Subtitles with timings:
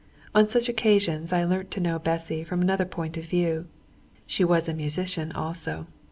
[0.33, 3.67] On such occasions I learnt to know Bessy from another point of view.
[4.25, 5.85] She was a musician also.